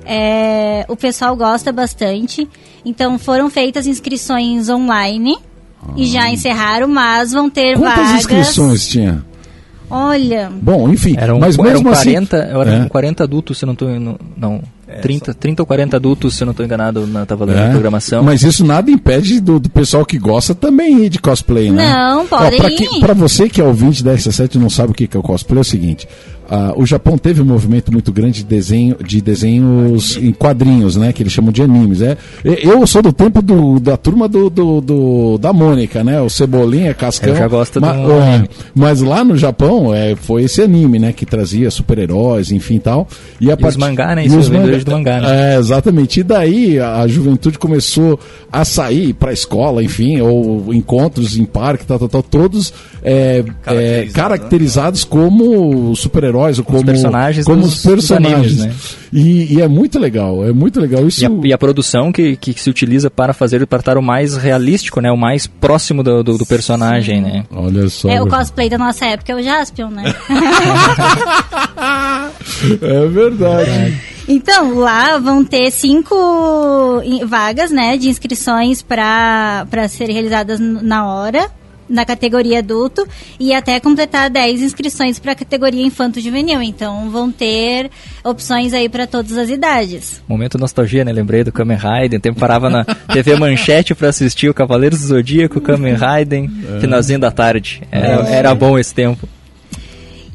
[0.05, 2.47] é, o pessoal gosta bastante.
[2.85, 5.37] Então, foram feitas inscrições online
[5.95, 8.19] e já encerraram, mas vão ter Quantas vagas...
[8.19, 9.23] inscrições tinha?
[9.91, 12.51] Olha, Bom, enfim, Eram, mas eram mesmo 40, assim...
[12.51, 12.89] eram É.
[12.89, 13.89] 40 adultos, se eu não estou.
[14.37, 14.61] Não,
[15.01, 18.23] 30, 30 ou 40 adultos, se eu não estou enganado, na, tava lendo É, programação.
[18.23, 21.91] Mas isso nada impede do, do pessoal que gosta também ir de cosplay, né?
[21.93, 22.99] Não, podem pra, ir.
[22.99, 25.23] pra você que é ouvinte da RC7 e não sabe o que que é o
[25.23, 26.07] cosplay, é o seguinte.
[26.49, 31.13] Ah, o Japão teve um movimento muito grande de, desenho, de desenhos em quadrinhos, né?
[31.13, 32.01] Que eles chamam de animes.
[32.01, 36.19] É, eu sou do tempo do- da turma do, do- do- da Mônica, né?
[36.21, 37.29] O Cebolinha, Cascão.
[37.29, 41.13] Eu já gosto Ma- do é, mas lá no Japão é, foi esse anime, né?
[41.13, 43.07] Que trazia super-heróis, enfim e tal.
[43.39, 44.25] E, a E os mangá, né?
[44.25, 45.53] E os vendedores do mangá, né?
[45.55, 46.19] É, exatamente.
[46.21, 48.19] E daí a, a juventude começou
[48.51, 53.43] a sair para a escola, enfim, ou encontros em parque, tal, tal, tal, todos é,
[53.67, 58.61] é, Caracterizados, caracterizados como super-heróis, ou como, personagens como dos- os personagens.
[58.61, 58.73] animes, né?
[59.11, 61.05] e, e é muito legal, é muito legal.
[61.07, 64.01] Isso E a, e a produção que, que se utiliza para fazer para estar o
[64.01, 65.11] mais realístico, né?
[65.11, 67.45] O mais próximo do, do, do personagem, né?
[67.51, 68.09] Olha só.
[68.09, 70.13] é o cosplay da nossa época, é o Jaspion, né?
[72.81, 73.97] É verdade.
[74.27, 81.49] Então, lá vão ter cinco in- vagas, né, de inscrições para serem realizadas na hora,
[81.89, 83.07] na categoria adulto,
[83.39, 86.61] e até completar 10 inscrições para a categoria infanto-juvenil.
[86.61, 87.89] Então, vão ter
[88.23, 90.21] opções aí para todas as idades.
[90.27, 91.11] Momento nostalgia, né?
[91.11, 92.19] Lembrei do Kamen Rider.
[92.19, 96.49] Tempo parava na TV Manchete para assistir o Cavaleiros do Zodíaco, Kamen Rider,
[96.79, 97.81] finalzinho da tarde.
[97.91, 99.27] Era, era bom esse tempo.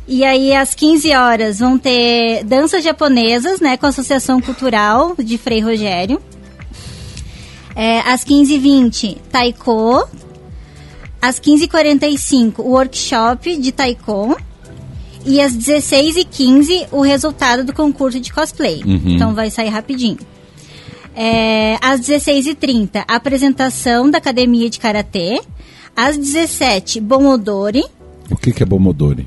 [0.06, 5.38] E aí, às 15 horas, vão ter danças japonesas, né, com a Associação Cultural de
[5.38, 6.20] Frei Rogério.
[7.74, 10.06] É, às 15h20, taiko.
[11.24, 14.36] Às 15h45, o workshop de taiko.
[15.24, 18.82] E às 16h15, o resultado do concurso de cosplay.
[18.84, 20.18] Então, vai sair rapidinho.
[21.16, 25.40] É, às 16h30, a apresentação da Academia de Karatê.
[25.96, 27.86] Às 17 Bomodori.
[28.30, 29.26] O que, que é Bomodori?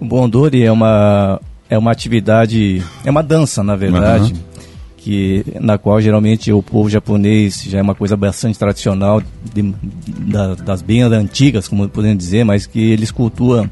[0.00, 4.34] O Bondori é uma, é uma atividade, é uma dança, na verdade,
[5.02, 9.22] que, na qual geralmente o povo japonês já é uma coisa bastante tradicional,
[9.54, 9.74] de-
[10.30, 13.68] da- das bem antigas, como podemos dizer, mas que eles cultuam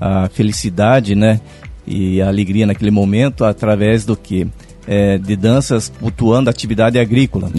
[0.00, 1.40] a felicidade, né,
[1.84, 4.46] e a alegria naquele momento através do que?
[4.90, 7.50] É, de danças cultuando a atividade agrícola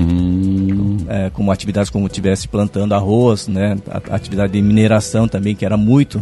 [1.08, 5.78] é, como atividades como tivesse plantando arroz, né, a, atividade de mineração também que era
[5.78, 6.20] muito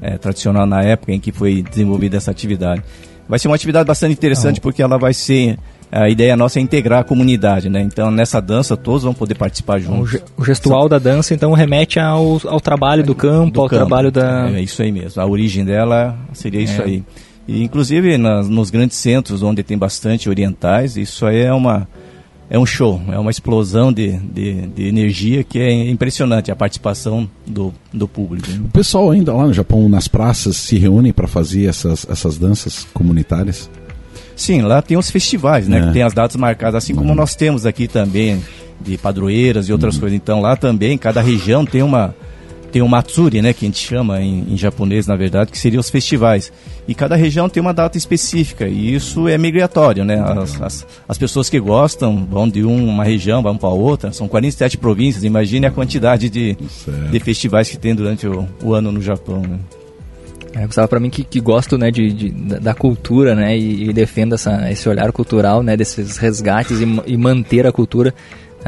[0.00, 2.80] é, tradicional na época em que foi desenvolvida essa atividade.
[3.28, 5.58] Vai ser uma atividade bastante interessante porque ela vai ser
[5.90, 7.80] a ideia nossa é integrar a comunidade, né?
[7.82, 10.20] Então nessa dança todos vão poder participar O, juntos.
[10.36, 13.80] o gestual da dança, então, remete ao, ao trabalho do campo, do ao campo.
[13.86, 14.50] trabalho da...
[14.50, 15.20] É isso aí mesmo.
[15.22, 16.84] A origem dela seria isso É.
[16.84, 17.04] aí.
[17.48, 21.86] E inclusive nas- nos grandes centros onde tem bastante orientais, isso aí é uma
[22.48, 27.28] é um show, é uma explosão de, de, de energia que é impressionante a participação
[27.44, 28.48] do, do público.
[28.48, 28.60] né?
[28.64, 32.86] O pessoal ainda lá no Japão, nas praças, se reúnem para fazer essas, essas danças
[32.94, 33.68] comunitárias?
[34.36, 35.78] Sim, lá tem os festivais, né?
[35.78, 35.86] É.
[35.86, 38.40] Que tem as datas marcadas, assim como nós temos aqui também,
[38.80, 40.00] de padroeiras e outras Uhum.
[40.02, 40.16] coisas.
[40.16, 42.14] Então lá também, cada região tem uma
[42.72, 45.80] tem o Matsuri, né, que a gente chama em, em japonês, na verdade, que seriam
[45.80, 46.52] os festivais.
[46.86, 50.20] E cada região tem uma data específica, e isso é migratório, né?
[50.20, 54.12] As, as, as pessoas que gostam vão de um- uma região, vão para outra.
[54.12, 57.10] São 47 províncias, imagine a quantidade de, Certo.
[57.10, 59.58] de festivais que tem durante o, o ano no Japão, né?
[60.58, 64.34] É, para mim que, que gosto né, de, de- da cultura né, e, e defendo
[64.34, 68.14] essa, esse olhar cultural, né, desses resgates e, e manter a cultura,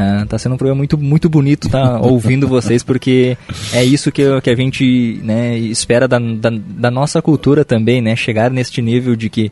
[0.00, 3.36] ah, tá sendo um programa muito, muito bonito tá ouvindo vocês, porque
[3.72, 8.14] é isso que, que a gente né, espera da, da, da nossa cultura também, né,
[8.14, 9.50] chegar neste nível de que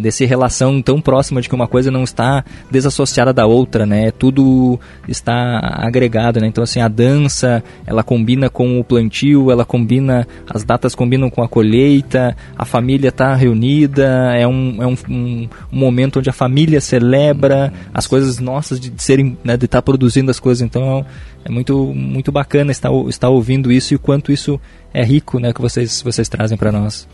[0.00, 4.10] desse relação tão próxima de que uma coisa não está desassociada da outra, né?
[4.10, 6.46] Tudo está agregado, né?
[6.46, 11.42] Então assim, a dança, ela combina com o plantio, ela combina, as datas combinam com
[11.42, 16.32] a colheita, a família está reunida, é um, é um, um, um momento onde a
[16.32, 20.62] família celebra as coisas nossas de serem, né, de estar produzindo as coisas.
[20.62, 21.04] Então
[21.44, 24.60] é muito, muito bacana estar, estar ouvindo isso e o quanto isso
[24.92, 25.52] é rico, né?
[25.52, 27.06] Que vocês, vocês trazem para nós.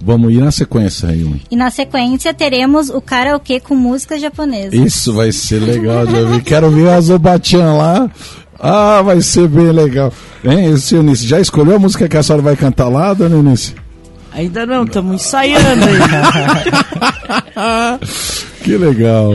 [0.00, 1.42] Vamos ir na sequência aí, Yumi.
[1.50, 4.76] E na sequência teremos o karaokê com música japonesa.
[4.76, 6.42] Isso vai ser legal ouvir.
[6.42, 8.10] Quero ver a Zobatian lá.
[8.58, 10.12] Ah, vai ser bem legal.
[10.44, 13.74] Hein, Eunice, já escolheu a música que a senhora vai cantar lá, dona Eunice?
[14.32, 15.96] Ainda não, estamos ensaiando aí.
[18.66, 19.30] Que legal.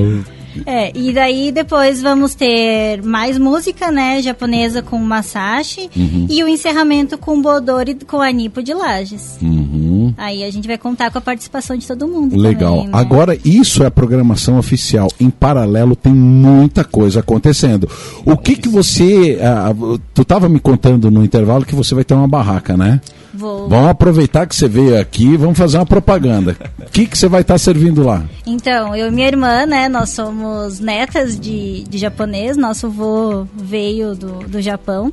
[0.66, 6.28] É, e daí depois vamos ter mais música, né, japonesa com Masashi Uhum.
[6.30, 9.38] e o encerramento com Bodori com a Nipo de Lages.
[9.42, 10.14] Uhum.
[10.18, 12.36] Aí a gente vai contar com a participação de todo mundo.
[12.38, 12.74] Legal.
[12.76, 12.92] também, né?
[12.94, 15.10] Agora, isso é a programação oficial.
[15.20, 17.90] Em paralelo, tem muita coisa acontecendo.
[18.26, 19.40] O que que você...
[19.42, 19.74] ah,
[20.14, 23.02] tu estava me contando no intervalo que você vai ter uma barraca, né?
[23.34, 23.70] Vou.
[23.70, 26.56] Vamos aproveitar que você veio aqui e vamos fazer uma propaganda.
[26.80, 28.24] O que que você vai estar servindo lá?
[28.46, 34.16] Então, eu e minha irmã, né, nós somos netas de, de japonês, nosso avô veio
[34.16, 35.12] do, do Japão.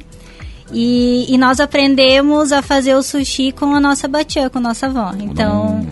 [0.72, 4.86] E, e nós aprendemos a fazer o sushi com a nossa batiã, com a nossa
[4.86, 5.14] avó.
[5.18, 5.86] Então,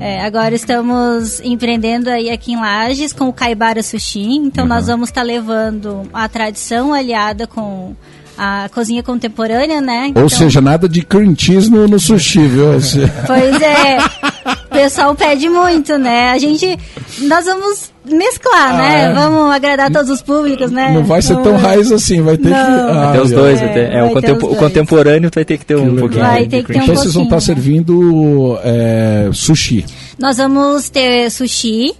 [0.00, 4.36] é, agora estamos empreendendo aí aqui em Lages com o Kaibara Sushi.
[4.36, 7.94] Então, nós vamos estar levando a tradição aliada com
[8.36, 10.04] a cozinha contemporânea, né?
[10.04, 12.66] Ou Então- seja, nada de cream cheese no, no sushi, viu?
[13.26, 13.98] Pois é,
[14.70, 16.30] o pessoal pede muito, né?
[16.30, 16.78] A gente,
[17.22, 19.04] nós vamos mesclar, né?
[19.04, 19.12] é.
[19.14, 20.92] Vamos agradar todos os públicos, né?
[20.92, 22.58] Não vai ser tão raiz assim, vai ter Não.
[22.88, 22.94] que...
[22.94, 25.44] Vai ter os Ah, dois, é, vai ter, é, vai o, ter o contemporâneo vai
[25.44, 25.98] ter que ter um legal.
[26.00, 26.22] pouquinho.
[26.22, 27.40] Vai ter que ter um Então vocês vão estar né?
[27.40, 29.84] servindo é, sushi.
[30.18, 31.94] Nós vamos ter sushi,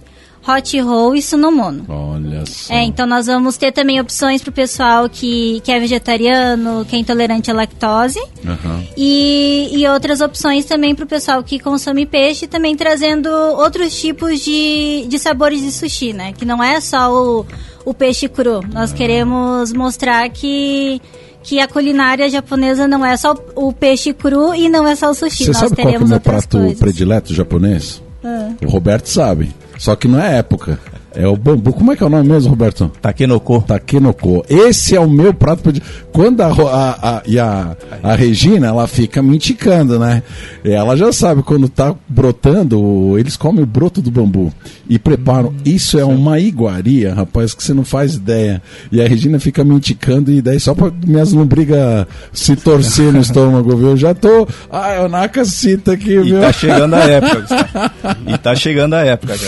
[0.47, 1.85] hot roll e sunomono.
[1.87, 2.73] Olha só.
[2.73, 6.99] É, então nós vamos ter também opções pro pessoal que, que é vegetariano, que é
[6.99, 8.19] intolerante à lactose.
[8.45, 8.83] Aham.
[8.95, 14.39] E, e outras opções também para o pessoal que consome peixe, também trazendo outros tipos
[14.41, 16.33] de, de sabores de sushi, né?
[16.33, 17.45] Que não é só o,
[17.83, 18.61] o peixe cru.
[18.71, 21.01] Nós queremos mostrar que,
[21.43, 25.13] que a culinária japonesa não é só o peixe cru e não é só o
[25.15, 25.45] sushi.
[25.45, 26.79] Você Nós sabe qual é o meu prato coisas.
[26.79, 28.01] predileto japonês?
[28.23, 28.51] Ah.
[28.63, 29.49] O Roberto sabe.
[29.77, 30.79] Só que não é época.
[31.15, 31.71] É o bambu.
[31.73, 32.91] Como é que é o nome mesmo, Roberto?
[33.01, 33.61] Takenoko.
[33.61, 34.45] Takenoko.
[34.49, 35.91] Esse é o meu prato predileto.
[36.11, 40.21] Quando a, a, a, e a, a Regina, ela fica me indicando, né?
[40.63, 44.51] Ela já sabe, quando tá brotando, eles comem o broto do bambu
[44.89, 45.53] e preparam.
[45.63, 48.61] Isso é uma iguaria, rapaz, que você não faz ideia.
[48.91, 53.19] E a Regina fica me indicando e daí só pra minhas lombrigas se torcer no
[53.19, 53.89] estômago, viu?
[53.89, 54.47] Eu já tô.
[54.71, 56.41] Ah, é o Nakacita aqui, E viu?
[56.41, 57.45] tá chegando a época.
[58.27, 59.47] E tá chegando a época já.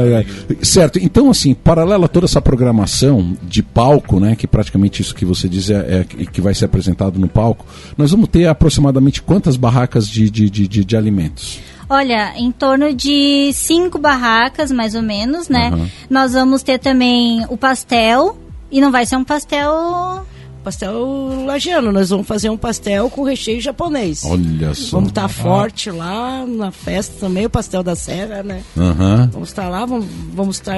[0.00, 0.26] Ai, ai.
[0.78, 5.24] Certo, então assim, paralela a toda essa programação de palco, né, que praticamente isso que
[5.24, 9.56] você diz é, é que vai ser apresentado no palco, nós vamos ter aproximadamente quantas
[9.56, 11.58] barracas de, de, de, de- de alimentos?
[11.90, 15.70] Olha, em torno de cinco barracas, mais ou menos, né?
[15.72, 15.88] Aham.
[16.08, 18.38] Nós vamos ter também o pastel.
[18.70, 19.72] E não vai ser um pastel
[20.68, 24.22] pastel lagiano, nós vamos fazer um pastel com recheio japonês.
[24.24, 24.96] Olha só.
[24.96, 28.62] Vamos estar forte lá na festa também, o pastel da serra, né?
[28.76, 29.30] Aham.
[29.32, 30.76] Vamos estar lá, vamos, vamos estar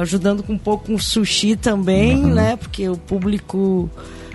[0.00, 2.56] ajudando com um pouco com sushi também, né?
[2.56, 3.88] Porque o público,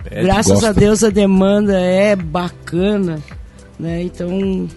[0.06, 3.20] Pede, graças a Deus, a demanda é bacana,
[3.78, 4.04] né?
[4.04, 4.70] Então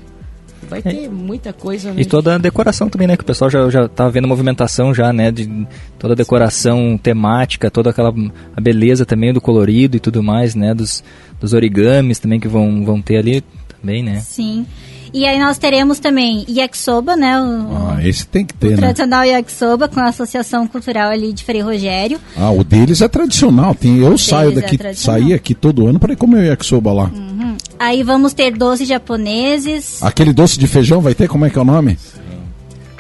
[0.68, 2.00] vai ter muita coisa, né?
[2.00, 3.16] E toda a decoração também, né?
[3.16, 5.30] Que o pessoal já, já tá vendo movimentação já, né?
[5.30, 5.66] De
[5.98, 8.12] toda a decoração temática, toda aquela
[8.56, 10.74] a beleza também do colorido e tudo mais, né?
[10.74, 11.02] Dos,
[11.40, 13.42] dos origamis também que vão, vão ter ali
[13.80, 14.20] também, né?
[14.20, 14.66] Sim.
[15.14, 17.38] E aí nós teremos também yakisoba, né?
[17.38, 18.76] O, Ah, esse tem que o ter, né?
[18.78, 22.18] tradicional yakisoba com a Associação Cultural ali de Frei Rogério.
[22.34, 23.74] Ah, o deles é tradicional.
[23.74, 25.20] Tem, eu saio é daqui, tradicional.
[25.20, 27.10] saí aqui todo ano para ir comer o yakisoba lá.
[27.14, 27.51] Uhum.
[27.82, 30.00] Aí vamos ter doces japoneses.
[30.02, 31.98] Aquele doce de feijão vai ter, como é que é o nome?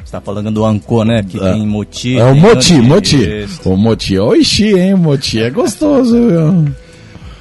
[0.04, 1.22] está falando do Anko, né?
[1.22, 1.52] Que É.
[1.52, 2.18] tem moti.
[2.18, 3.16] É o moti, moti.
[3.44, 3.60] Isso.
[3.66, 4.94] O moti é o ishi, hein?
[4.94, 6.66] Moti é gostoso, viu?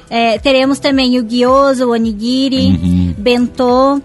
[0.10, 3.14] É, teremos também o gyoza, o onigiri, Uhum.
[3.18, 4.00] bentô,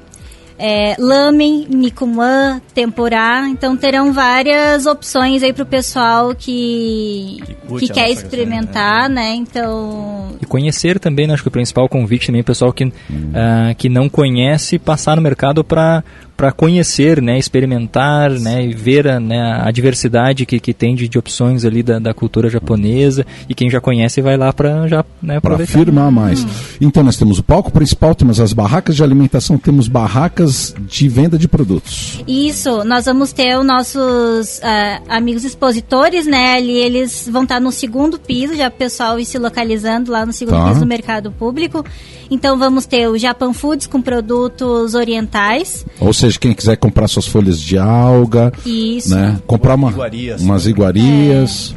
[0.59, 3.47] é, lamen, nikuman, tempurá.
[3.49, 9.35] Então terão várias opções aí pro pessoal que, Que que, quer experimentar, né?
[9.35, 12.93] Então E conhecer também, né, acho que o principal convite também, o pessoal que,
[13.35, 16.03] ah, que não conhece, passar no mercado para
[16.37, 21.09] para conhecer, né, experimentar, né, e ver a, né, a diversidade que, que tem de,
[21.09, 25.05] de opções ali da, da cultura japonesa e quem já conhece vai lá para já
[25.23, 25.73] né, Para aproveitar.
[25.73, 26.47] firmar mais.
[26.81, 31.39] Então nós temos o palco principal, temos as barracas de alimentação, temos barracas de venda
[31.39, 32.21] de produtos.
[32.27, 36.55] Isso, nós vamos ter os nossos ah, amigos expositores, né?
[36.57, 40.33] Ali eles vão estar no segundo piso, já o pessoal ir se localizando lá no
[40.33, 40.69] segundo Tá.
[40.69, 41.85] piso do mercado público.
[42.31, 45.85] Então vamos ter o Japan Foods com produtos orientais.
[46.01, 49.11] Ou seja, quem quiser comprar suas folhas de alga, Isso.
[49.15, 49.39] né?
[49.47, 50.41] Comprar uma, iguarias.
[50.41, 51.75] umas iguarias.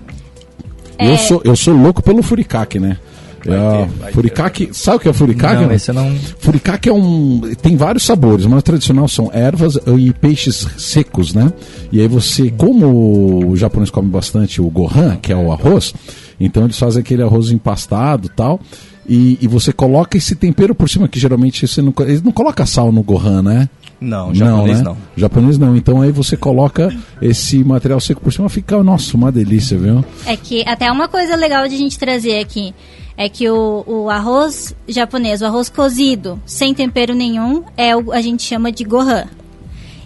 [0.98, 1.12] É.
[1.12, 2.98] Eu, sou, eu sou louco pelo furikake, né?
[3.46, 5.64] Vai É, ter, vai furikake, sabe o que é furikake?
[5.64, 6.14] Não, esse não...
[6.40, 7.42] Furikake é um.
[7.62, 11.54] Tem vários sabores, mas o tradicional são ervas e peixes secos, né?
[11.92, 15.94] E aí você, como o japonês come bastante o gohan, que é o arroz,
[16.38, 18.60] então eles fazem aquele arroz empastado e tal.
[19.08, 22.64] E, e você coloca esse tempero por cima, que geralmente você não, eles não coloca
[22.66, 23.70] sal no gohan, né?
[24.02, 24.84] Não, japonês né?
[24.84, 24.98] não.
[25.16, 25.76] Japonês não.
[25.76, 26.90] Então aí você coloca
[27.22, 30.04] esse material seco por cima, fica, nossa, uma delícia, viu?
[30.26, 32.74] É que até uma coisa legal de a gente trazer aqui
[33.18, 38.22] é que o, o arroz japonês, o arroz cozido, sem tempero nenhum, é o a
[38.22, 39.26] gente chama de gohan.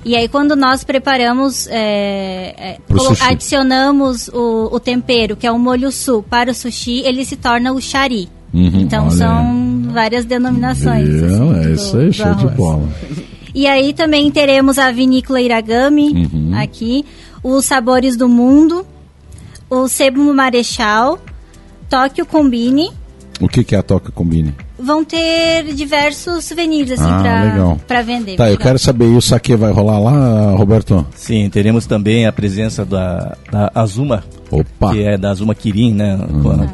[0.03, 2.77] E aí quando nós preparamos, é, é,
[3.21, 7.71] adicionamos o, o tempero, que é o molho su, para o sushi, ele se torna
[7.71, 8.27] o shari.
[8.53, 11.07] Uhum, então olha são várias denominações.
[11.07, 11.25] Viu?
[11.25, 12.89] assim, é do- isso aí, do show de bola.
[13.53, 16.51] E aí também teremos a vinícola Iragami Uhum.
[16.55, 17.05] aqui,
[17.43, 18.85] os Sabores do Mundo,
[19.69, 21.19] o Sebo Marechal,
[21.89, 22.89] Tóquio Combine.
[23.41, 24.53] O que, que é a Toca Combine?
[24.79, 28.35] Vão ter diversos souvenirs assim Ah, pra vender.
[28.37, 31.05] Tá, eu quero saber, e o saque vai rolar lá, Roberto?
[31.15, 34.91] Sim, teremos também a presença da, da Azuma, Opa!
[34.91, 36.17] que é da Azuma Kirin, né?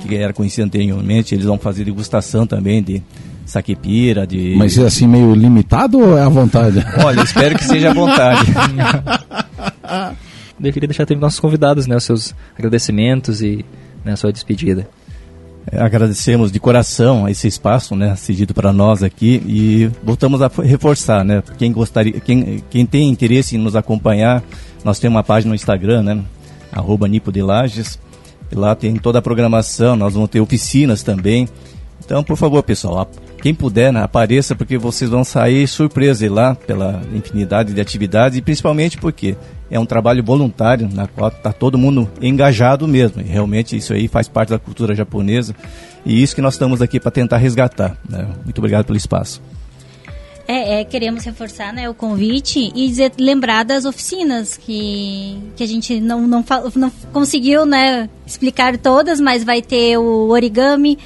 [0.05, 1.33] Que era conhecida anteriormente.
[1.33, 3.01] Eles vão fazer degustação também de
[3.49, 4.55] saquepira, de.
[4.57, 6.85] Mas é assim meio limitado ou é à vontade?
[7.03, 8.45] Olha, espero que seja à vontade.
[10.61, 13.65] Eu queria deixar também nossos convidados, né, os seus agradecimentos e
[14.03, 14.87] né, a sua despedida.
[15.71, 21.23] É, Agradecemos de coração esse espaço, né, cedido para nós aqui e voltamos a reforçar,
[21.23, 24.43] né, quem gostaria, quem, quem tem interesse em nos acompanhar,
[24.83, 26.21] nós temos uma página no Instagram, né,
[26.73, 27.97] arroba Nipo de Lages,
[28.51, 31.47] e lá tem toda a programação, nós vamos ter oficinas também.
[32.03, 33.07] Então, por favor, pessoal,
[33.41, 38.41] quem puder, né, apareça porque vocês vão sair surpresos lá pela infinidade de atividades e
[38.41, 39.35] principalmente porque
[39.71, 43.21] é um trabalho voluntário na qual está todo mundo engajado mesmo.
[43.21, 45.55] E realmente isso aí faz parte da cultura japonesa
[46.05, 47.97] e isso que nós estamos aqui para tentar resgatar.
[48.09, 48.27] né.
[48.43, 49.41] Muito obrigado pelo espaço.
[50.51, 55.67] É, é, queremos reforçar né, o convite e dizer, lembrar das oficinas que, que a
[55.67, 56.43] gente não, não,
[56.75, 60.97] não conseguiu né, explicar todas, mas vai ter o origami,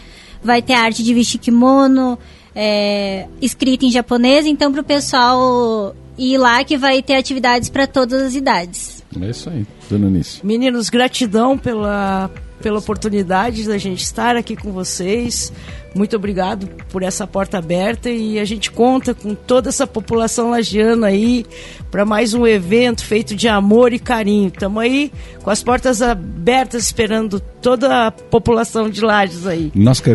[0.43, 2.17] vai ter a arte de vestir kimono,
[2.55, 7.87] é, escrita em japonês, então para o pessoal ir lá que vai ter atividades para
[7.87, 9.03] todas as idades.
[9.19, 10.45] É isso aí, dando início.
[10.45, 12.29] Meninos, gratidão pela,
[12.61, 15.51] pela oportunidade da gente estar aqui com vocês.
[15.95, 21.07] Muito obrigado por essa porta aberta e a gente conta com toda essa população lagiana
[21.07, 21.45] aí
[21.91, 24.47] para mais um evento feito de amor e carinho.
[24.47, 25.11] Estamos aí
[25.43, 29.71] com as portas abertas esperando toda a população de Lages aí.
[29.75, 30.09] Nós que,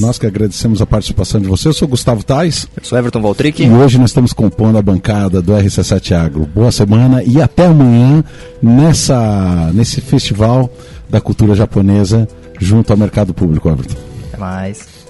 [0.00, 1.68] nós que agradecemos a participação de você.
[1.68, 3.62] Eu sou Gustavo Tais Eu sou Everton Valtric.
[3.62, 6.46] e hoje nós estamos compondo a bancada do RC7 Agro.
[6.46, 8.24] Boa semana e até amanhã
[8.62, 10.70] nessa, nesse festival
[11.10, 12.26] da cultura japonesa
[12.58, 14.13] junto ao mercado público, Everton.
[14.34, 15.03] Até mais.